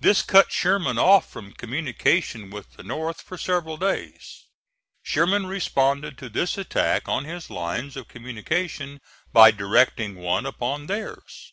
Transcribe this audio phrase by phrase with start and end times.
[0.00, 4.46] This cut Sherman off from communication with the North for several days.
[5.04, 9.00] Sherman responded to this attack on his lines of communication
[9.32, 11.52] by directing one upon theirs.